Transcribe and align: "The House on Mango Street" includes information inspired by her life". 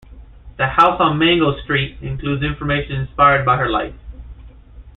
"The 0.57 0.65
House 0.65 0.99
on 0.99 1.19
Mango 1.19 1.61
Street" 1.61 1.97
includes 2.01 2.41
information 2.43 2.93
inspired 2.93 3.45
by 3.45 3.57
her 3.57 3.69
life". 3.69 3.93